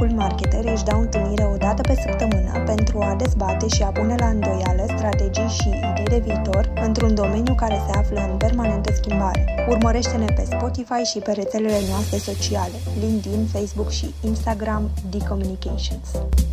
[0.00, 4.14] Mindful Marketer își dau întâlnire o dată pe săptămână pentru a dezbate și a pune
[4.18, 9.66] la îndoială strategii și idei de viitor într-un domeniu care se află în permanentă schimbare.
[9.68, 16.08] Urmărește-ne pe Spotify și pe rețelele noastre sociale, LinkedIn, Facebook și Instagram, D-Communications.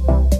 [0.05, 0.34] Hello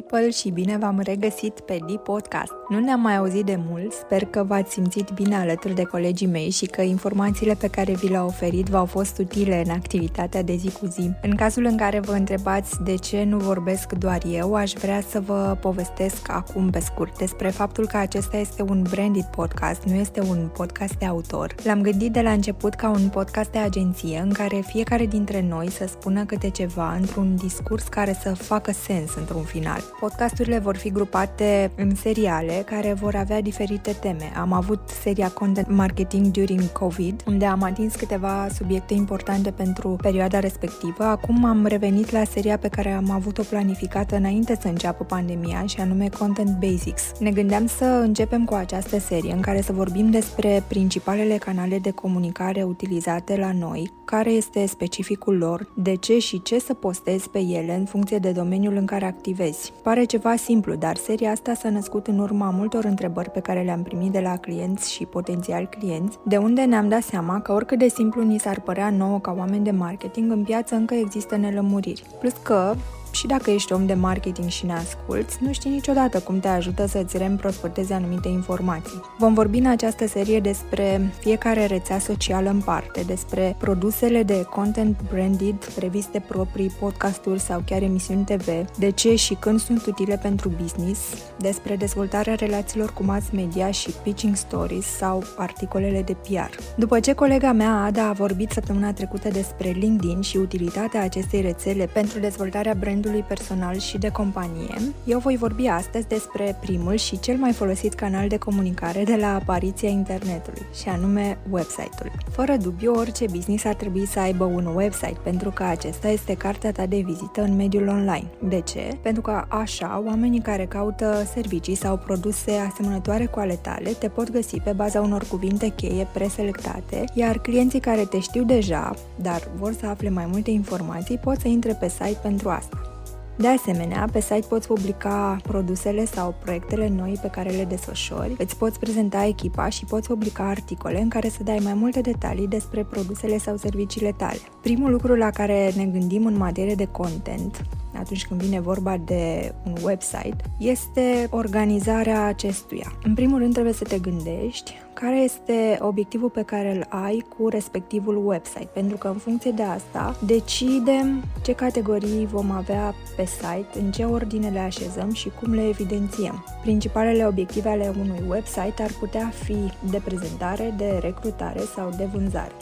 [0.00, 2.52] people și bine v-am regăsit pe D Podcast.
[2.68, 6.50] Nu ne-am mai auzit de mult, sper că v-ați simțit bine alături de colegii mei
[6.50, 10.70] și că informațiile pe care vi le-au oferit v-au fost utile în activitatea de zi
[10.70, 11.10] cu zi.
[11.22, 15.20] În cazul în care vă întrebați de ce nu vorbesc doar eu, aș vrea să
[15.20, 20.20] vă povestesc acum pe scurt despre faptul că acesta este un branded podcast, nu este
[20.20, 21.54] un podcast de autor.
[21.64, 25.70] L-am gândit de la început ca un podcast de agenție în care fiecare dintre noi
[25.70, 29.80] să spună câte ceva într-un discurs care să facă sens într-un final.
[30.00, 34.32] Podcasturile vor fi grupate în seriale care vor avea diferite teme.
[34.36, 40.38] Am avut seria Content Marketing During COVID, unde am atins câteva subiecte importante pentru perioada
[40.38, 41.04] respectivă.
[41.04, 45.80] Acum am revenit la seria pe care am avut-o planificată înainte să înceapă pandemia, și
[45.80, 47.12] anume Content Basics.
[47.18, 51.90] Ne gândeam să începem cu această serie în care să vorbim despre principalele canale de
[51.90, 57.38] comunicare utilizate la noi, care este specificul lor, de ce și ce să postezi pe
[57.38, 59.72] ele în funcție de domeniul în care activezi.
[59.82, 63.82] Pare ceva simplu, dar seria asta s-a născut în urma multor întrebări pe care le-am
[63.82, 67.88] primit de la clienți și potențiali clienți, de unde ne-am dat seama că oricât de
[67.88, 72.02] simplu ni s-ar părea nouă ca oameni de marketing, în piață încă există nelămuriri.
[72.20, 72.74] Plus că
[73.10, 76.86] și dacă ești om de marketing și ne asculți, nu știi niciodată cum te ajută
[76.86, 79.00] să-ți reîmprospătezi anumite informații.
[79.18, 85.00] Vom vorbi în această serie despre fiecare rețea socială în parte, despre produsele de content
[85.12, 88.46] branded, reviste proprii, podcasturi sau chiar emisiuni TV,
[88.78, 91.00] de ce și când sunt utile pentru business,
[91.38, 96.58] despre dezvoltarea relațiilor cu mass media și pitching stories sau articolele de PR.
[96.76, 101.86] După ce colega mea Ada a vorbit săptămâna trecută despre LinkedIn și utilitatea acestei rețele
[101.92, 104.74] pentru dezvoltarea brandului brandului personal și de companie,
[105.04, 109.34] eu voi vorbi astăzi despre primul și cel mai folosit canal de comunicare de la
[109.34, 112.10] apariția internetului, și anume website-ul.
[112.30, 116.72] Fără dubiu, orice business ar trebui să aibă un website, pentru că acesta este cartea
[116.72, 118.26] ta de vizită în mediul online.
[118.48, 118.98] De ce?
[119.02, 124.30] Pentru că așa, oamenii care caută servicii sau produse asemănătoare cu ale tale te pot
[124.30, 129.72] găsi pe baza unor cuvinte cheie preselectate, iar clienții care te știu deja, dar vor
[129.72, 132.95] să afle mai multe informații, pot să intre pe site pentru asta.
[133.38, 138.56] De asemenea, pe site poți publica produsele sau proiectele noi pe care le desfășori, îți
[138.56, 142.84] poți prezenta echipa și poți publica articole în care să dai mai multe detalii despre
[142.84, 144.38] produsele sau serviciile tale.
[144.62, 147.64] Primul lucru la care ne gândim în materie de content
[147.98, 152.92] atunci când vine vorba de un website este organizarea acestuia.
[153.02, 157.48] În primul rând trebuie să te gândești care este obiectivul pe care îl ai cu
[157.48, 163.78] respectivul website, pentru că în funcție de asta decidem ce categorii vom avea pe site,
[163.78, 166.44] în ce ordine le așezăm și cum le evidențiem.
[166.62, 169.56] Principalele obiective ale unui website ar putea fi
[169.90, 172.52] de prezentare, de recrutare sau de vânzare.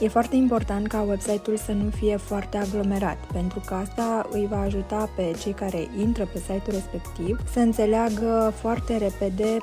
[0.00, 4.60] E foarte important ca website-ul să nu fie foarte aglomerat, pentru că asta îi va
[4.60, 9.58] ajuta pe cei care intră pe site-ul respectiv să înțeleagă foarte repede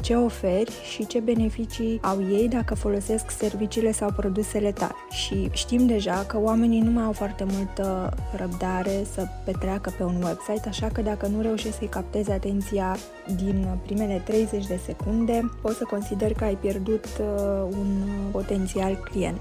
[0.00, 4.92] ce oferi și ce beneficii au ei dacă folosesc serviciile sau produsele tale.
[5.10, 10.22] Și știm deja că oamenii nu mai au foarte multă răbdare să petreacă pe un
[10.22, 12.96] website, așa că dacă nu reușești să-i captezi atenția
[13.36, 19.40] din primele 30 de secunde, poți să consideri că ai pierdut uh, un potențial client.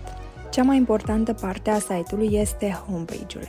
[0.52, 3.48] Cea mai importantă parte a site-ului este homepage-ul.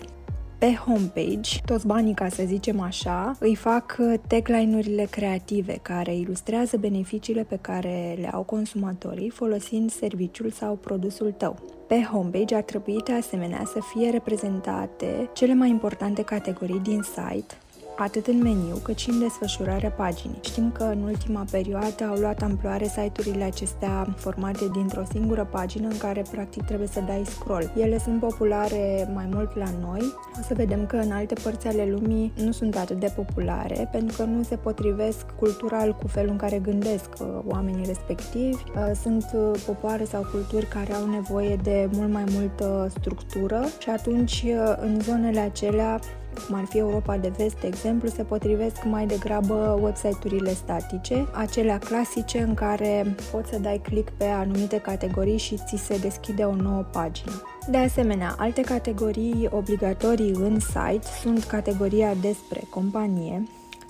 [0.58, 3.96] Pe homepage, toți banii, ca să zicem așa, îi fac
[4.26, 11.56] tagline-urile creative care ilustrează beneficiile pe care le au consumatorii folosind serviciul sau produsul tău.
[11.86, 17.54] Pe homepage ar trebui de asemenea să fie reprezentate cele mai importante categorii din site,
[17.98, 20.38] atât în meniu cât și în desfășurarea paginii.
[20.40, 25.98] Știm că în ultima perioadă au luat amploare site-urile acestea formate dintr-o singură pagină în
[25.98, 27.72] care practic trebuie să dai scroll.
[27.76, 30.14] Ele sunt populare mai mult la noi.
[30.38, 34.16] O să vedem că în alte părți ale lumii nu sunt atât de populare pentru
[34.16, 38.62] că nu se potrivesc cultural cu felul în care gândesc uh, oamenii respectivi.
[38.74, 43.90] Uh, sunt uh, popoare sau culturi care au nevoie de mult mai multă structură și
[43.90, 44.44] atunci
[44.80, 46.00] în zonele acelea
[46.46, 51.78] cum ar fi Europa de Vest, de exemplu, se potrivesc mai degrabă website-urile statice, acelea
[51.78, 56.54] clasice în care poți să dai click pe anumite categorii și ți se deschide o
[56.54, 57.42] nouă pagină.
[57.70, 63.42] De asemenea, alte categorii obligatorii în site sunt categoria despre companie,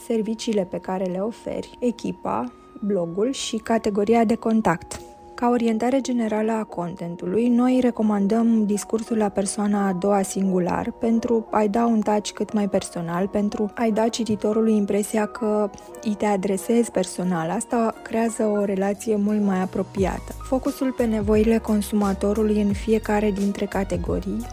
[0.06, 5.00] serviciile pe care le oferi, echipa, blogul și categoria de contact.
[5.40, 11.69] Ca orientare generală a contentului, noi recomandăm discursul la persoana a doua singular pentru a-i
[11.69, 15.70] da un touch cât mai personal, pentru a-i da cititorului impresia că
[16.02, 17.50] îi te adresezi personal.
[17.50, 20.35] Asta creează o relație mult mai apropiată.
[20.43, 24.46] Focusul pe nevoile consumatorului în fiecare dintre categorii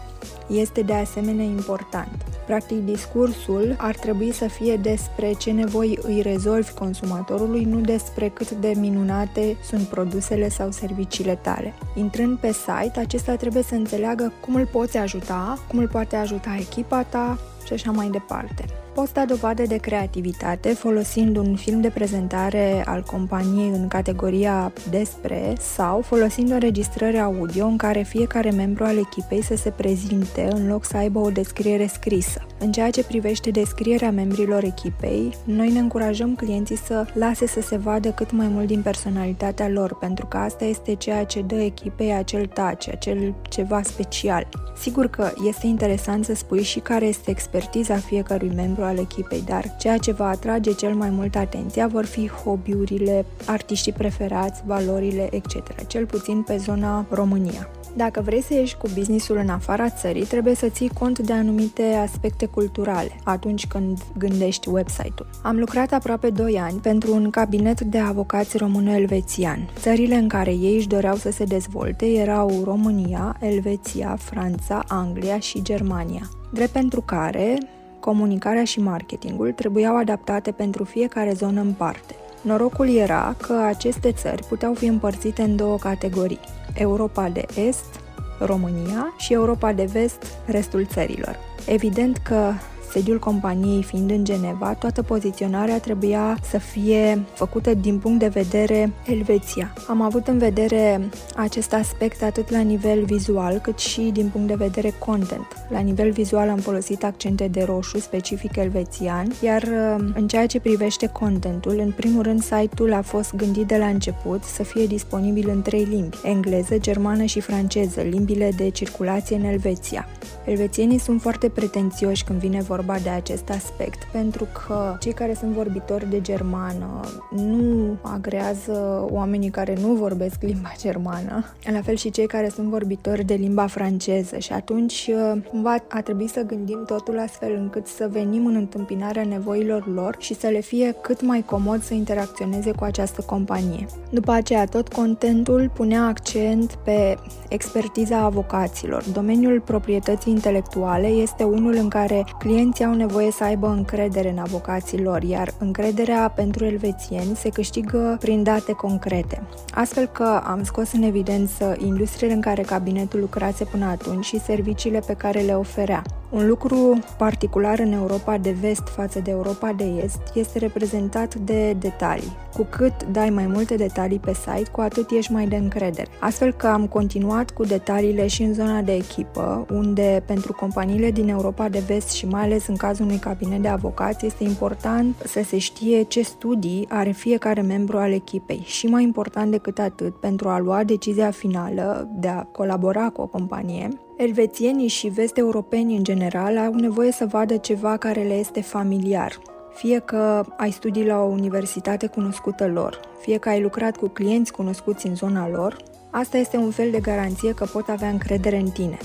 [0.48, 2.35] este de asemenea important.
[2.46, 8.50] Practic, discursul ar trebui să fie despre ce nevoi îi rezolvi consumatorului, nu despre cât
[8.50, 11.74] de minunate sunt produsele sau serviciile tale.
[11.94, 16.56] Intrând pe site, acesta trebuie să înțeleagă cum îl poți ajuta, cum îl poate ajuta
[16.60, 18.64] echipa ta și așa mai departe.
[18.96, 25.52] Poți da dovadă de creativitate folosind un film de prezentare al companiei în categoria despre
[25.58, 30.68] sau folosind o înregistrare audio în care fiecare membru al echipei să se prezinte în
[30.68, 32.46] loc să aibă o descriere scrisă.
[32.58, 37.76] În ceea ce privește descrierea membrilor echipei, noi ne încurajăm clienții să lase să se
[37.76, 42.12] vadă cât mai mult din personalitatea lor, pentru că asta este ceea ce dă echipei
[42.12, 44.48] acel touch, acel ceva special.
[44.78, 49.76] Sigur că este interesant să spui și care este expertiza fiecărui membru al echipei, dar
[49.78, 55.86] ceea ce va atrage cel mai mult atenția vor fi hobby-urile, artiștii preferați, valorile, etc.,
[55.86, 57.68] cel puțin pe zona România.
[57.96, 61.82] Dacă vrei să ieși cu businessul în afara țării, trebuie să ții cont de anumite
[61.82, 65.26] aspecte culturale atunci când gândești website-ul.
[65.42, 69.68] Am lucrat aproape 2 ani pentru un cabinet de avocați româno-elvețian.
[69.78, 75.62] Țările în care ei își doreau să se dezvolte erau România, Elveția, Franța, Anglia și
[75.62, 76.28] Germania.
[76.52, 77.58] Drept pentru care
[78.06, 82.14] comunicarea și marketingul trebuiau adaptate pentru fiecare zonă în parte.
[82.40, 86.40] Norocul era că aceste țări puteau fi împărțite în două categorii,
[86.74, 88.00] Europa de Est,
[88.38, 91.38] România și Europa de Vest, restul țărilor.
[91.66, 92.52] Evident că
[92.96, 98.92] sediul companiei fiind în Geneva, toată poziționarea trebuia să fie făcută din punct de vedere
[99.06, 99.72] Elveția.
[99.88, 104.54] Am avut în vedere acest aspect atât la nivel vizual cât și din punct de
[104.54, 105.46] vedere content.
[105.68, 110.60] La nivel vizual am folosit accente de roșu specific elvețian, iar uh, în ceea ce
[110.60, 115.48] privește contentul, în primul rând site-ul a fost gândit de la început să fie disponibil
[115.48, 120.08] în trei limbi, engleză, germană și franceză, limbile de circulație în Elveția.
[120.46, 125.52] Elvețienii sunt foarte pretențioși când vine vorba de acest aspect, pentru că cei care sunt
[125.52, 127.00] vorbitori de germană
[127.30, 133.24] nu agrează oamenii care nu vorbesc limba germană, la fel și cei care sunt vorbitori
[133.24, 135.10] de limba franceză și atunci
[135.48, 140.34] cumva a trebuit să gândim totul astfel încât să venim în întâmpinarea nevoilor lor și
[140.34, 143.86] să le fie cât mai comod să interacționeze cu această companie.
[144.10, 147.18] După aceea, tot contentul punea accent pe
[147.48, 149.04] expertiza avocaților.
[149.12, 155.02] Domeniul proprietății intelectuale este unul în care clienții au nevoie să aibă încredere în avocații
[155.02, 159.42] lor, iar încrederea pentru elvețieni se câștigă prin date concrete.
[159.74, 165.00] Astfel că am scos în evidență industriile în care cabinetul lucrase până atunci și serviciile
[165.06, 166.02] pe care le oferea.
[166.30, 171.72] Un lucru particular în Europa de vest față de Europa de est este reprezentat de
[171.72, 172.36] detalii.
[172.56, 176.10] Cu cât dai mai multe detalii pe site, cu atât ești mai de încredere.
[176.20, 181.28] Astfel că am continuat cu detaliile și în zona de echipă, unde pentru companiile din
[181.28, 185.40] Europa de vest și mai ales în cazul unui cabinet de avocați este important să
[185.44, 190.48] se știe ce studii are fiecare membru al echipei și mai important decât atât, pentru
[190.48, 196.58] a lua decizia finală de a colabora cu o companie, Elvețienii și vest-europeni în general
[196.58, 199.38] au nevoie să vadă ceva care le este familiar,
[199.74, 204.52] fie că ai studii la o universitate cunoscută lor, fie că ai lucrat cu clienți
[204.52, 205.76] cunoscuți în zona lor,
[206.10, 208.96] asta este un fel de garanție că pot avea încredere în tine.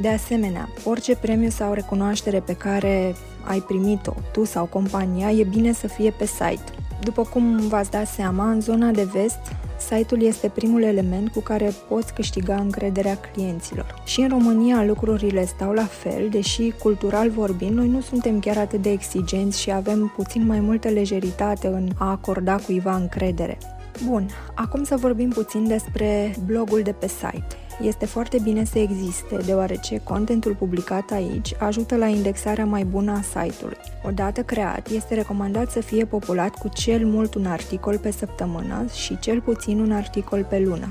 [0.00, 5.72] De asemenea, orice premiu sau recunoaștere pe care ai primit-o, tu sau compania, e bine
[5.72, 6.72] să fie pe site.
[7.00, 9.40] După cum v-ați dat seama, în zona de vest,
[9.78, 14.02] Site-ul este primul element cu care poți câștiga încrederea clienților.
[14.04, 18.82] Și în România lucrurile stau la fel, deși cultural vorbind, noi nu suntem chiar atât
[18.82, 23.58] de exigenți și avem puțin mai multă lejeritate în a acorda cuiva încredere.
[24.04, 27.65] Bun, acum să vorbim puțin despre blogul de pe site.
[27.82, 33.20] Este foarte bine să existe, deoarece contentul publicat aici ajută la indexarea mai bună a
[33.20, 33.76] site-ului.
[34.06, 39.18] Odată creat, este recomandat să fie populat cu cel mult un articol pe săptămână și
[39.18, 40.88] cel puțin un articol pe lună.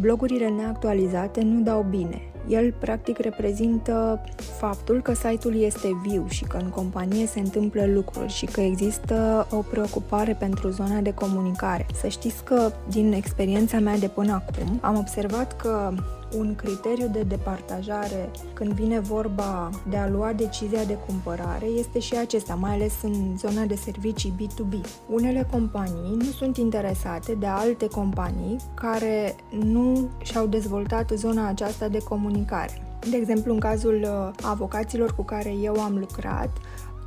[0.00, 2.20] Blogurile neactualizate nu dau bine.
[2.48, 4.24] El practic reprezintă
[4.58, 9.46] faptul că site-ul este viu și că în companie se întâmplă lucruri și că există
[9.50, 11.86] o preocupare pentru zona de comunicare.
[11.94, 15.92] Să știți că din experiența mea de până acum am observat că
[16.36, 22.16] un criteriu de departajare când vine vorba de a lua decizia de cumpărare este și
[22.16, 24.74] acesta, mai ales în zona de servicii B2B.
[25.08, 31.98] Unele companii nu sunt interesate de alte companii care nu și-au dezvoltat zona aceasta de
[31.98, 32.82] comunicare.
[33.10, 36.50] De exemplu, în cazul uh, avocaților cu care eu am lucrat,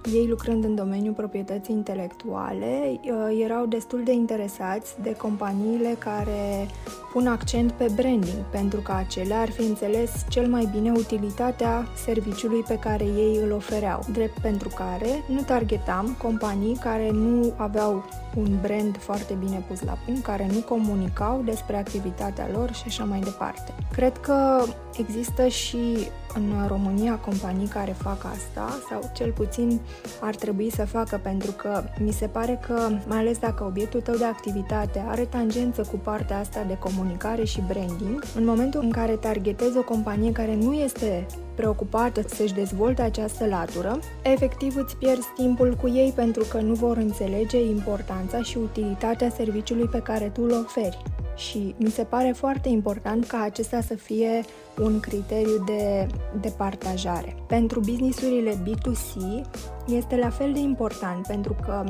[0.06, 6.68] ei lucrând în domeniul proprietății intelectuale, uh, erau destul de interesați de companiile care
[7.14, 12.64] pun accent pe branding, pentru că acelea ar fi înțeles cel mai bine utilitatea serviciului
[12.68, 18.04] pe care ei îl ofereau, drept pentru care nu targetam companii care nu aveau
[18.36, 23.04] un brand foarte bine pus la punct, care nu comunicau despre activitatea lor și așa
[23.04, 23.74] mai departe.
[23.92, 24.64] Cred că
[24.98, 25.98] există și
[26.34, 29.80] în România companii care fac asta sau cel puțin
[30.22, 34.16] ar trebui să facă pentru că mi se pare că, mai ales dacă obiectul tău
[34.16, 39.12] de activitate are tangență cu partea asta de comunicare și branding, în momentul în care
[39.12, 45.76] targetezi o companie care nu este preocupată să-și dezvolte această latură, efectiv îți pierzi timpul
[45.82, 50.52] cu ei pentru că nu vor înțelege importanța și utilitatea serviciului pe care tu îl
[50.52, 51.02] oferi.
[51.36, 54.42] Și mi se pare foarte important ca acesta să fie
[54.78, 56.08] un criteriu de,
[56.42, 57.36] de partajare.
[57.48, 59.42] Pentru businessurile B2C
[59.88, 61.84] este la fel de important pentru că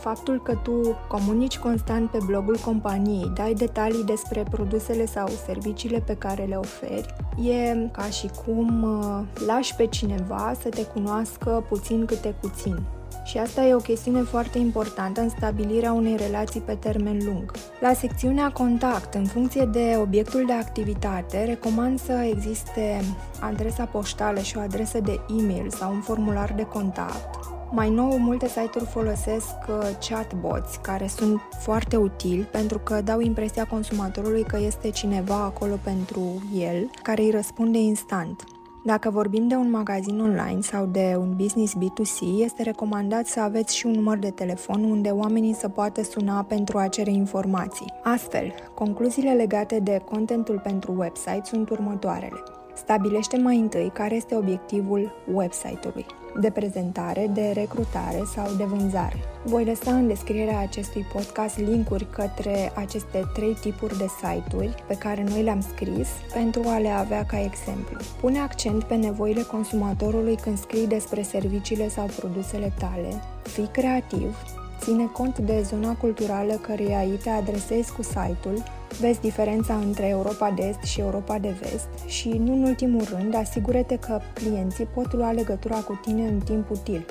[0.00, 6.16] faptul că tu comunici constant pe blogul companiei, dai detalii despre produsele sau serviciile pe
[6.16, 12.04] care le oferi, e ca și cum uh, lași pe cineva să te cunoască puțin
[12.04, 12.78] câte puțin.
[13.26, 17.52] Și asta e o chestiune foarte importantă în stabilirea unei relații pe termen lung.
[17.80, 23.00] La secțiunea contact, în funcție de obiectul de activitate, recomand să existe
[23.40, 27.54] adresa poștală și o adresă de e-mail sau un formular de contact.
[27.70, 33.66] Mai nou, multe site-uri folosesc uh, chatbots, care sunt foarte utili pentru că dau impresia
[33.66, 38.55] consumatorului că este cineva acolo pentru el, care îi răspunde instant.
[38.86, 43.76] Dacă vorbim de un magazin online sau de un business B2C, este recomandat să aveți
[43.76, 47.92] și un număr de telefon unde oamenii să poată suna pentru a cere informații.
[48.02, 52.42] Astfel, concluziile legate de contentul pentru website sunt următoarele.
[52.76, 56.06] Stabilește mai întâi care este obiectivul website-ului
[56.40, 59.16] de prezentare, de recrutare sau de vânzare.
[59.44, 65.24] Voi lăsa în descrierea acestui podcast linkuri către aceste trei tipuri de site-uri pe care
[65.28, 67.96] noi le-am scris pentru a le avea ca exemplu.
[68.20, 73.22] Pune accent pe nevoile consumatorului când scrii despre serviciile sau produsele tale.
[73.42, 74.36] Fii creativ,
[74.80, 78.62] ține cont de zona culturală căreia îi te adresezi cu site-ul
[79.00, 83.34] Vezi diferența între Europa de Est și Europa de Vest și, nu în ultimul rând,
[83.34, 87.06] asigură-te că clienții pot lua legătura cu tine în timp util.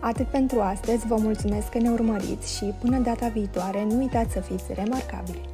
[0.00, 4.40] Atât pentru astăzi, vă mulțumesc că ne urmăriți și până data viitoare nu uitați să
[4.40, 5.53] fiți remarcabili!